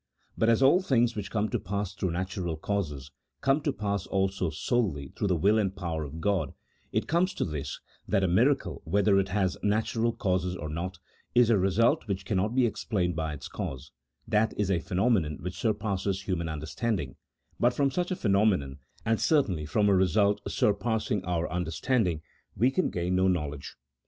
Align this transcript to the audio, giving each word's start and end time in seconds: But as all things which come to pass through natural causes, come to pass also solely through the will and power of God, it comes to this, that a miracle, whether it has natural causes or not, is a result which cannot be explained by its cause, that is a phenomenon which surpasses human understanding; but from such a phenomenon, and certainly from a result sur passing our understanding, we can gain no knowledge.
But 0.35 0.49
as 0.49 0.63
all 0.63 0.81
things 0.81 1.15
which 1.15 1.29
come 1.29 1.47
to 1.49 1.59
pass 1.59 1.93
through 1.93 2.09
natural 2.09 2.57
causes, 2.57 3.11
come 3.39 3.61
to 3.61 3.71
pass 3.71 4.07
also 4.07 4.49
solely 4.49 5.09
through 5.09 5.27
the 5.27 5.35
will 5.35 5.59
and 5.59 5.75
power 5.75 6.03
of 6.03 6.19
God, 6.19 6.55
it 6.91 7.07
comes 7.07 7.35
to 7.35 7.45
this, 7.45 7.79
that 8.07 8.23
a 8.23 8.27
miracle, 8.27 8.81
whether 8.83 9.19
it 9.19 9.29
has 9.29 9.59
natural 9.61 10.11
causes 10.11 10.55
or 10.55 10.69
not, 10.69 10.97
is 11.35 11.51
a 11.51 11.57
result 11.59 12.07
which 12.07 12.25
cannot 12.25 12.55
be 12.55 12.65
explained 12.65 13.15
by 13.15 13.31
its 13.33 13.47
cause, 13.47 13.91
that 14.27 14.55
is 14.57 14.71
a 14.71 14.79
phenomenon 14.79 15.37
which 15.39 15.59
surpasses 15.59 16.23
human 16.23 16.49
understanding; 16.49 17.15
but 17.59 17.71
from 17.71 17.91
such 17.91 18.09
a 18.09 18.15
phenomenon, 18.15 18.79
and 19.05 19.21
certainly 19.21 19.67
from 19.67 19.87
a 19.87 19.93
result 19.93 20.41
sur 20.49 20.73
passing 20.73 21.23
our 21.25 21.47
understanding, 21.51 22.23
we 22.57 22.71
can 22.71 22.89
gain 22.89 23.15
no 23.15 23.27
knowledge. 23.27 23.75